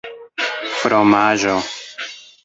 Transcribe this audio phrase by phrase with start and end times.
[0.77, 1.55] fromaĵo